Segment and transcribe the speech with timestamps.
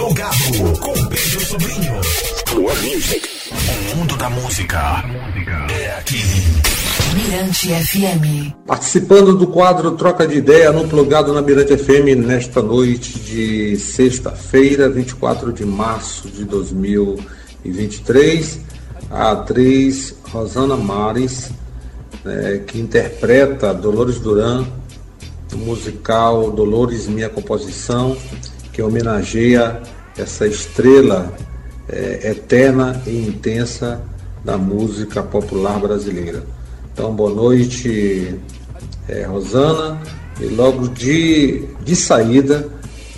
[0.00, 2.00] Plugado com Pedro Sobrinho.
[2.46, 3.28] Plug Music.
[3.52, 5.04] O mundo da música
[5.70, 6.22] é aqui.
[7.14, 8.54] Mirante FM.
[8.66, 14.88] Participando do quadro Troca de Ideia no Plugado na Mirante FM nesta noite de sexta-feira,
[14.88, 18.58] 24 de março de 2023,
[19.10, 21.50] a atriz Rosana Mares,
[22.24, 24.64] né, que interpreta Dolores Duran
[25.52, 28.16] no musical Dolores Minha Composição,
[28.80, 29.78] que homenageia
[30.16, 31.30] essa estrela
[31.86, 34.00] é, eterna e intensa
[34.42, 36.42] da música popular brasileira.
[36.90, 38.36] Então, boa noite,
[39.06, 40.00] é, Rosana.
[40.40, 42.70] E logo de, de saída,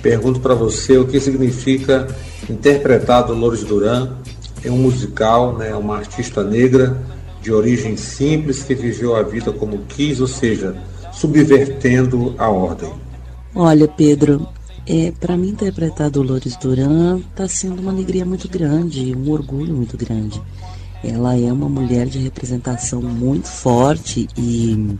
[0.00, 2.06] pergunto para você o que significa
[2.48, 4.12] interpretar Dolores Duran
[4.64, 6.96] em um musical, né, uma artista negra
[7.42, 10.76] de origem simples que viveu a vida como quis, ou seja,
[11.12, 12.92] subvertendo a ordem.
[13.56, 14.46] Olha, Pedro,
[14.88, 19.98] é, para mim interpretar Dolores Duran está sendo uma alegria muito grande, um orgulho muito
[19.98, 20.40] grande.
[21.04, 24.96] Ela é uma mulher de representação muito forte e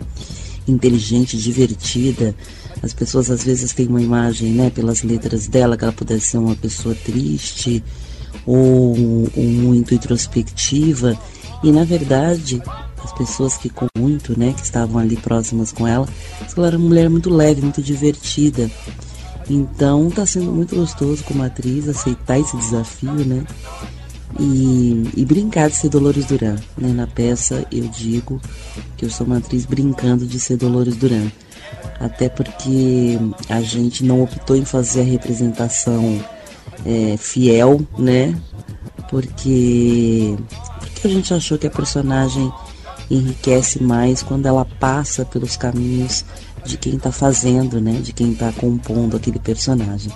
[0.69, 2.34] inteligente, divertida.
[2.83, 6.39] As pessoas às vezes têm uma imagem, né, pelas letras dela, que ela pudesse ser
[6.39, 7.83] uma pessoa triste
[8.47, 8.94] ou,
[9.34, 11.19] ou muito introspectiva.
[11.64, 12.62] E na verdade,
[13.03, 16.06] as pessoas que com muito, né, que estavam ali próximas com ela,
[16.55, 18.70] ela era uma mulher muito leve, muito divertida.
[19.48, 23.44] Então tá sendo muito gostoso como atriz aceitar esse desafio, né?
[24.38, 26.56] E, e brincar de ser Dolores Duran.
[26.77, 26.92] Né?
[26.92, 28.41] Na peça eu digo
[28.96, 31.30] que eu sou uma atriz brincando de ser Dolores Duran.
[31.98, 36.22] Até porque a gente não optou em fazer a representação
[36.84, 38.38] é, fiel, né?
[39.10, 40.36] Porque,
[40.80, 42.52] porque a gente achou que a personagem
[43.10, 46.24] enriquece mais quando ela passa pelos caminhos
[46.64, 48.01] de quem está fazendo, né?
[48.03, 50.12] De quem está compondo aquele personagem.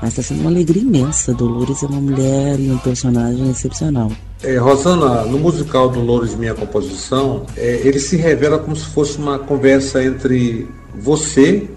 [0.00, 1.32] Mas está sendo uma alegria imensa.
[1.32, 4.10] Dolores é uma mulher e um personagem excepcional.
[4.42, 9.38] É, Rosana, no musical Dolores Minha Composição, é, ele se revela como se fosse uma
[9.38, 11.68] conversa entre você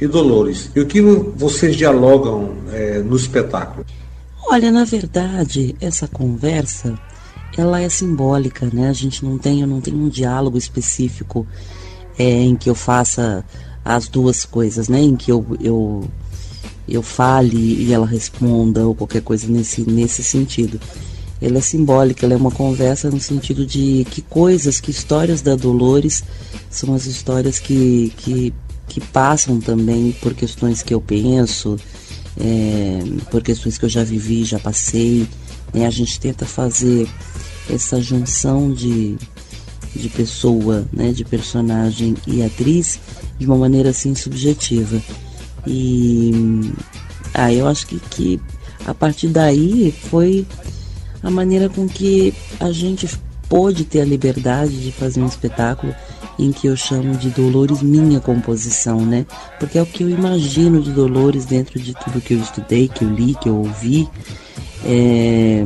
[0.00, 0.70] e Dolores.
[0.74, 3.84] E o que vocês dialogam é, no espetáculo?
[4.46, 6.98] Olha, na verdade, essa conversa
[7.56, 8.88] ela é simbólica, né?
[8.88, 11.46] A gente não tem, eu não tenho um diálogo específico
[12.18, 13.44] é, em que eu faça
[13.84, 15.00] as duas coisas, né?
[15.00, 16.08] Em que eu, eu,
[16.88, 20.80] eu fale e ela responda ou qualquer coisa nesse, nesse sentido.
[21.42, 25.54] Ela é simbólica, ela é uma conversa no sentido de que coisas, que histórias da
[25.54, 26.24] Dolores
[26.70, 28.54] são as histórias que, que,
[28.88, 31.76] que passam também por questões que eu penso,
[32.40, 35.28] é, por questões que eu já vivi, já passei.
[35.72, 35.86] Né?
[35.86, 37.06] A gente tenta fazer
[37.68, 39.16] essa junção de,
[39.94, 42.98] de pessoa, né, de personagem e atriz
[43.38, 45.00] de uma maneira assim subjetiva.
[45.66, 46.32] E
[47.32, 48.40] ah, eu acho que, que
[48.84, 50.46] a partir daí foi
[51.22, 53.08] a maneira com que a gente
[53.48, 55.94] pôde ter a liberdade de fazer um espetáculo
[56.38, 59.24] em que eu chamo de Dolores minha composição, né?
[59.58, 63.04] Porque é o que eu imagino de Dolores dentro de tudo que eu estudei, que
[63.04, 64.08] eu li, que eu ouvi.
[64.84, 65.64] É,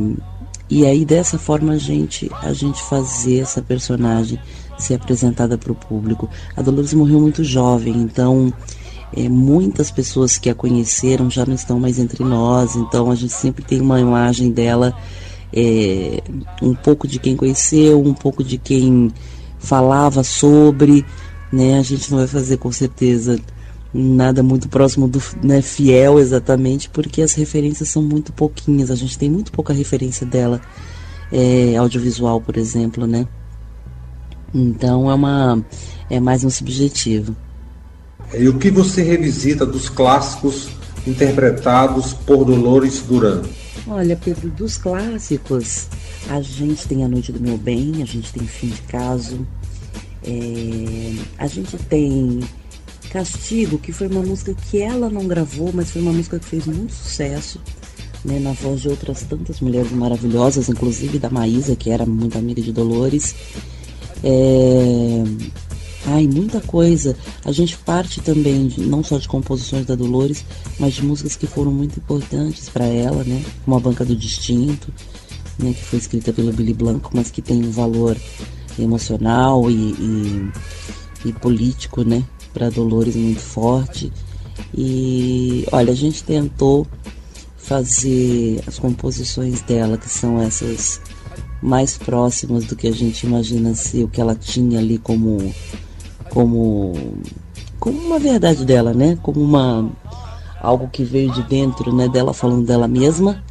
[0.71, 4.39] e aí dessa forma a gente a gente fazer essa personagem
[4.79, 6.29] ser apresentada para o público.
[6.57, 8.53] A Dolores morreu muito jovem, então
[9.17, 13.33] é, muitas pessoas que a conheceram já não estão mais entre nós, então a gente
[13.33, 14.95] sempre tem uma imagem dela
[15.53, 16.23] é,
[16.63, 19.13] um pouco de quem conheceu, um pouco de quem
[19.59, 21.05] falava sobre,
[21.53, 21.79] né?
[21.79, 23.41] A gente não vai fazer com certeza
[23.93, 28.91] nada muito próximo do né, fiel exatamente, porque as referências são muito pouquinhas.
[28.91, 30.61] A gente tem muito pouca referência dela
[31.33, 33.27] é, audiovisual, por exemplo, né?
[34.55, 35.65] Então é uma
[36.09, 37.37] é mais um subjetivo.
[38.35, 40.69] E o que você revisita dos clássicos
[41.07, 43.43] interpretados por Dolores Duran?
[43.87, 45.87] Olha, Pedro, dos clássicos,
[46.29, 49.47] a gente tem A Noite do Meu Bem, a gente tem Fim de Caso,
[50.23, 52.41] é, a gente tem
[53.11, 56.67] Castigo, que foi uma música que ela não gravou, mas foi uma música que fez
[56.67, 57.61] muito sucesso,
[58.25, 62.61] né, na voz de outras tantas mulheres maravilhosas, inclusive da Maísa, que era muito amiga
[62.61, 63.35] de Dolores.
[64.23, 65.23] É...
[66.07, 67.17] Ai, muita coisa.
[67.45, 70.45] A gente parte também de, não só de composições da Dolores,
[70.79, 73.43] mas de músicas que foram muito importantes para ela, né?
[73.65, 74.93] Como a Banca do Distinto,
[75.59, 75.73] né?
[75.73, 78.17] que foi escrita pelo Billy Blanco, mas que tem um valor
[78.79, 80.51] emocional e, e,
[81.27, 82.25] e político, né?
[82.53, 84.13] Para Dolores muito forte.
[84.75, 86.87] E olha, a gente tentou
[87.57, 91.01] fazer as composições dela, que são essas
[91.63, 95.53] mais próximas do que a gente imagina ser o que ela tinha ali como
[96.31, 96.95] como
[97.81, 99.19] como uma verdade dela, né?
[99.23, 99.91] Como uma
[100.61, 103.45] algo que veio de dentro, né, dela falando dela mesma,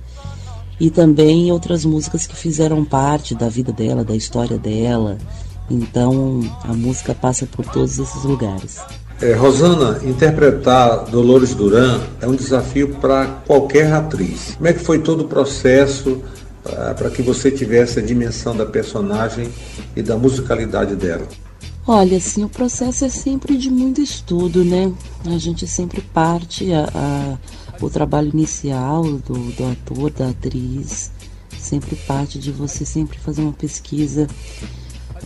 [0.80, 5.18] e também outras músicas que fizeram parte da vida dela, da história dela.
[5.69, 8.80] Então a música passa por todos esses lugares.
[9.22, 14.54] É, Rosana, interpretar Dolores Duran é um desafio para qualquer atriz.
[14.56, 16.22] Como é que foi todo o processo
[16.66, 19.50] uh, para que você tivesse a dimensão da personagem
[19.96, 21.28] e da musicalidade dela?
[21.88, 24.92] Olha, assim, o processo é sempre de muito estudo, né?
[25.25, 27.38] A gente sempre parte a, a
[27.81, 31.12] o trabalho inicial do, do ator, da atriz,
[31.60, 34.28] sempre parte de você sempre fazer uma pesquisa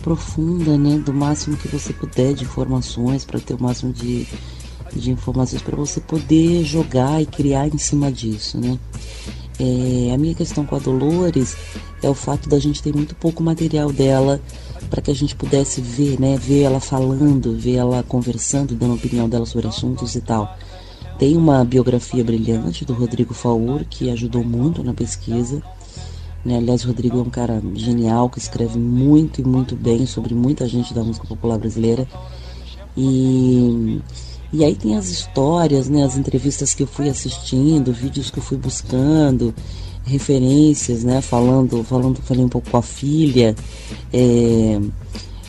[0.02, 4.26] profunda, né, do máximo que você puder de informações, para ter o máximo de,
[4.94, 8.78] de informações para você poder jogar e criar em cima disso, né.
[9.58, 11.56] É, a minha questão com a Dolores
[12.02, 14.40] é o fato da gente ter muito pouco material dela
[14.90, 19.28] para que a gente pudesse ver, né, ver ela falando, ver ela conversando, dando opinião
[19.28, 20.56] dela sobre assuntos e tal.
[21.18, 25.62] Tem uma biografia brilhante do Rodrigo Faur que ajudou muito na pesquisa.
[26.44, 26.56] Né?
[26.56, 30.66] Aliás, o Rodrigo é um cara genial que escreve muito e muito bem sobre muita
[30.66, 32.06] gente da música popular brasileira.
[32.96, 34.00] E,
[34.52, 36.04] e aí tem as histórias, né?
[36.04, 39.54] as entrevistas que eu fui assistindo, vídeos que eu fui buscando,
[40.04, 41.20] referências, né?
[41.20, 43.54] falando, falando falei um pouco com a filha.
[44.12, 44.80] É,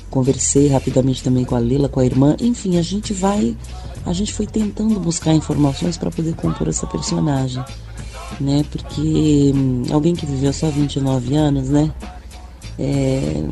[0.10, 2.36] conversei rapidamente também com a Lila, com a irmã.
[2.40, 3.58] Enfim, a gente vai
[4.06, 7.64] a gente foi tentando buscar informações para poder compor essa personagem,
[8.40, 8.64] né?
[8.72, 11.92] Porque hum, alguém que viveu só 29 anos, né?
[12.78, 13.44] É,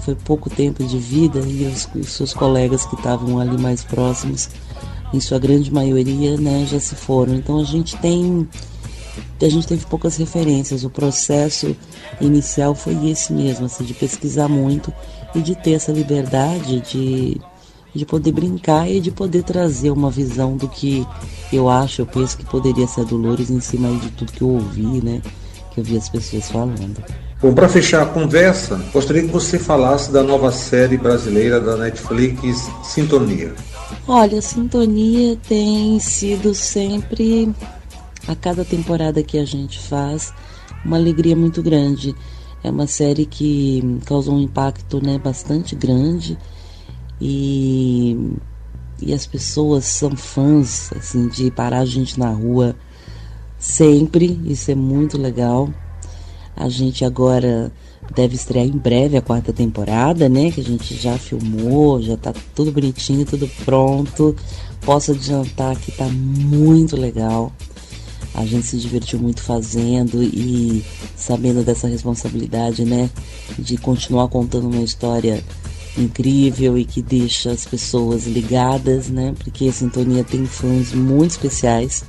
[0.00, 4.50] foi pouco tempo de vida e os, os seus colegas que estavam ali mais próximos,
[5.12, 7.34] em sua grande maioria, né, já se foram.
[7.34, 8.46] Então a gente tem
[9.40, 10.84] a gente teve poucas referências.
[10.84, 11.76] O processo
[12.20, 14.92] inicial foi esse mesmo, assim, de pesquisar muito
[15.34, 17.40] e de ter essa liberdade de
[17.94, 21.06] de poder brincar e de poder trazer uma visão do que
[21.52, 24.48] eu acho, eu penso que poderia ser a Dolores em cima de tudo que eu
[24.48, 25.22] ouvi, né?
[25.72, 26.96] Que eu vi as pessoas falando.
[27.40, 32.68] Bom, para fechar a conversa, gostaria que você falasse da nova série brasileira da Netflix,
[32.82, 33.54] Sintonia.
[34.08, 37.54] Olha, Sintonia tem sido sempre,
[38.26, 40.32] a cada temporada que a gente faz,
[40.84, 42.14] uma alegria muito grande.
[42.62, 46.38] É uma série que causou um impacto né, bastante grande
[47.20, 48.36] e,
[49.00, 52.74] e as pessoas são fãs assim de parar a gente na rua
[53.58, 55.70] sempre, isso é muito legal.
[56.56, 57.72] A gente agora
[58.14, 60.50] deve estrear em breve a quarta temporada, né?
[60.50, 64.36] Que a gente já filmou, já tá tudo bonitinho, tudo pronto.
[64.82, 67.52] Posso adiantar que tá muito legal.
[68.34, 70.84] A gente se divertiu muito fazendo e
[71.16, 73.08] sabendo dessa responsabilidade, né?
[73.58, 75.42] De continuar contando uma história
[75.96, 79.34] incrível e que deixa as pessoas ligadas, né?
[79.38, 82.04] Porque a Sintonia tem fãs muito especiais.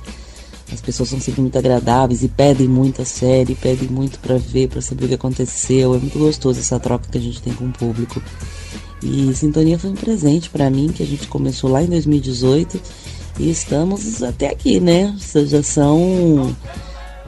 [0.72, 4.68] As pessoas são sempre muito agradáveis e pedem muito a série, pedem muito para ver,
[4.68, 5.94] para saber o que aconteceu.
[5.94, 8.20] É muito gostoso essa troca que a gente tem com o público.
[9.02, 12.80] E Sintonia foi um presente para mim que a gente começou lá em 2018
[13.38, 15.14] e estamos até aqui, né?
[15.46, 16.56] Já são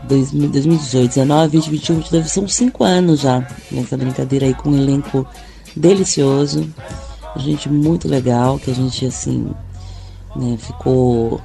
[0.09, 5.27] 2018, 19, 20, 21, 22, são cinco anos já nessa brincadeira aí com um elenco
[5.77, 6.69] delicioso,
[7.37, 9.51] gente muito legal, que a gente assim,
[10.37, 11.41] né, ficou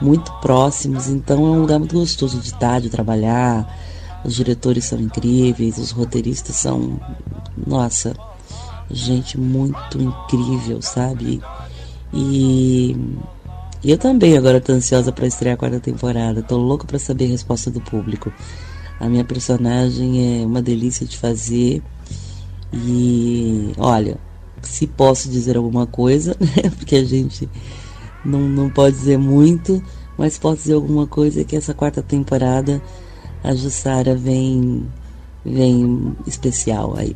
[0.00, 3.66] muito próximos, então é um lugar muito gostoso de estar, de trabalhar.
[4.24, 7.00] Os diretores são incríveis, os roteiristas são,
[7.66, 8.14] nossa,
[8.90, 11.40] gente muito incrível, sabe?
[12.12, 12.96] E,
[13.84, 16.42] eu também agora tô ansiosa para estrear a quarta temporada.
[16.42, 18.32] Tô louca para saber a resposta do público.
[18.98, 21.82] A minha personagem é uma delícia de fazer.
[22.72, 24.18] E olha,
[24.62, 26.70] se posso dizer alguma coisa, né?
[26.76, 27.48] Porque a gente
[28.24, 29.82] não, não pode dizer muito,
[30.18, 32.82] mas posso dizer alguma coisa que essa quarta temporada
[33.42, 34.86] a Jussara vem
[35.44, 37.14] vem especial aí.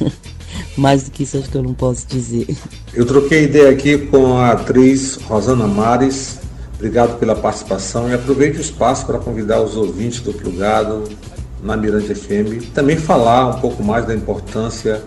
[0.76, 2.46] Mais do que isso acho que eu não posso dizer.
[2.94, 6.38] Eu troquei ideia aqui com a atriz Rosana Mares.
[6.74, 11.04] Obrigado pela participação e aproveite o espaço para convidar os ouvintes do Plugado
[11.62, 12.72] na Mirante FM.
[12.74, 15.02] Também falar um pouco mais da importância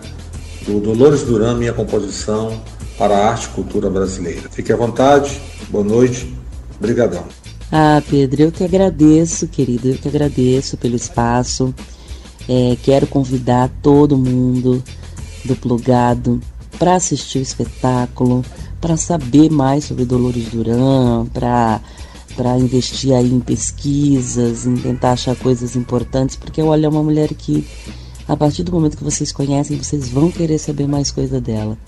[0.66, 2.60] do Dolores Duran, minha composição,
[2.98, 4.48] para a arte e cultura brasileira.
[4.50, 6.34] Fique à vontade, boa noite,
[6.78, 7.24] obrigadão.
[7.70, 11.74] Ah, Pedro, eu que agradeço, querido, eu que agradeço pelo espaço.
[12.48, 14.82] É, quero convidar todo mundo
[15.44, 16.40] do Plugado
[16.78, 18.44] para assistir o espetáculo,
[18.80, 21.80] para saber mais sobre Dolores Duran, para
[22.36, 27.32] para investir aí em pesquisas, em tentar achar coisas importantes, porque olha, é uma mulher
[27.34, 27.66] que
[28.28, 31.78] a partir do momento que vocês conhecem, vocês vão querer saber mais coisa dela.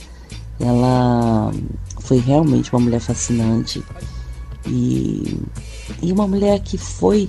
[0.59, 1.52] Ela
[2.00, 3.83] foi realmente uma mulher fascinante
[4.67, 5.40] e,
[6.00, 7.28] e uma mulher que foi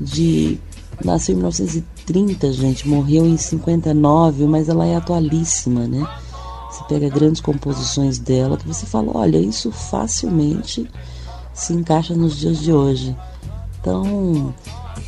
[0.00, 0.58] de
[1.04, 6.06] nasceu em 1930, gente, morreu em 59, mas ela é atualíssima, né?
[6.70, 10.88] Você pega grandes composições dela que você fala, olha, isso facilmente
[11.56, 13.16] se encaixa nos dias de hoje.
[13.80, 14.54] Então,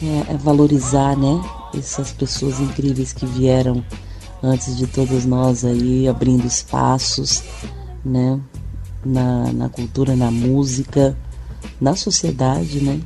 [0.03, 1.41] é, é valorizar, né,
[1.77, 3.85] essas pessoas incríveis que vieram
[4.43, 7.43] antes de todos nós aí, abrindo espaços,
[8.05, 8.41] né,
[9.05, 11.17] na, na cultura, na música,
[11.79, 13.01] na sociedade, né,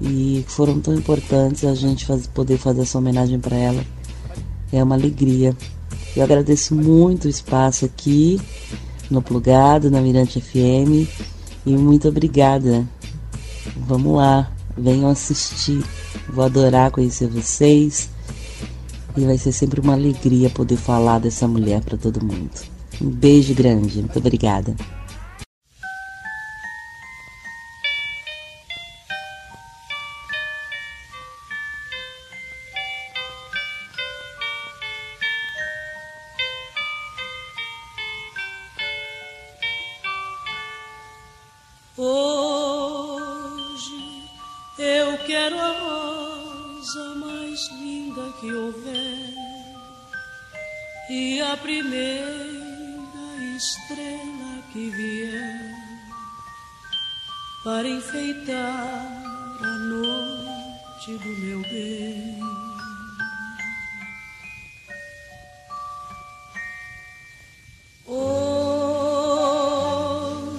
[0.00, 3.84] e foram tão importantes a gente faz, poder fazer essa homenagem para ela.
[4.72, 5.56] É uma alegria.
[6.16, 8.40] Eu agradeço muito o espaço aqui
[9.08, 11.06] no Plugado, na Mirante FM
[11.64, 12.86] e muito obrigada.
[13.76, 15.84] Vamos lá, venham assistir.
[16.28, 18.10] Vou adorar conhecer vocês.
[19.16, 22.50] E vai ser sempre uma alegria poder falar dessa mulher para todo mundo.
[23.00, 24.74] Um beijo grande, muito obrigada.
[48.42, 49.32] que houver
[51.08, 52.26] e a primeira
[53.56, 55.76] estrela que vier
[57.62, 59.06] para enfeitar
[59.60, 62.40] a noite do meu bem.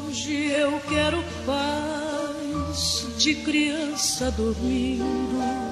[0.05, 5.62] Hoje eu quero paz de criança dormindo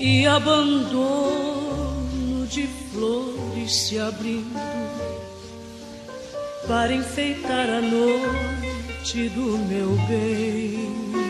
[0.00, 1.38] e abandono
[2.46, 4.58] de flores se abrindo
[6.66, 11.27] para enfeitar a noite do meu bem.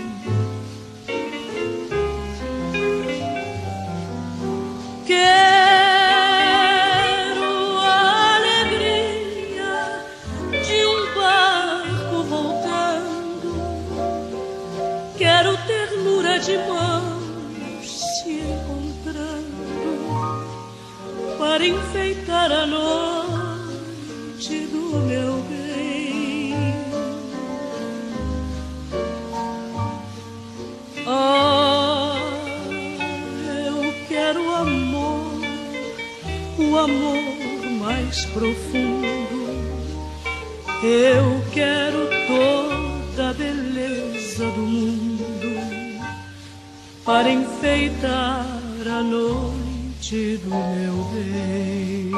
[21.59, 26.55] para enfeitar a noite do meu bem.
[31.05, 32.17] Ah,
[33.67, 35.41] eu quero amor,
[36.61, 39.49] o amor mais profundo.
[40.81, 45.27] Eu quero toda a beleza do mundo
[47.05, 48.47] para enfeitar
[48.97, 49.58] a noite
[50.09, 52.11] sentido, meu bem.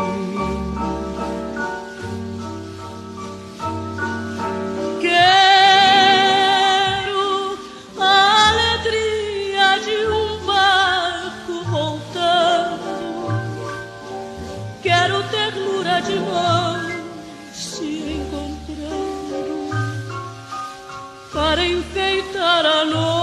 [5.00, 5.98] Quero
[7.98, 12.90] a alegria de um barco voltando.
[14.82, 16.92] Quero ternura de mãos
[17.52, 19.70] se encontrando
[21.32, 23.19] para enfeitar a noite.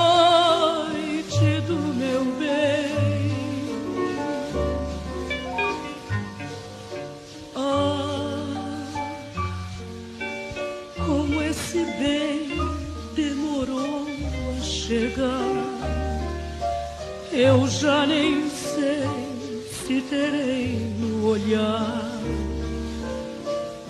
[20.01, 22.11] terei no olhar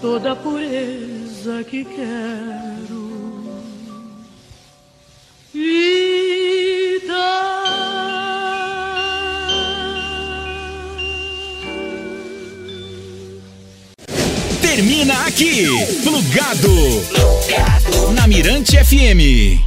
[0.01, 3.07] toda a pureza que quero.
[5.53, 5.97] Vida.
[14.61, 15.67] Termina aqui,
[16.03, 16.77] plugado.
[18.13, 19.66] na Mirante FM.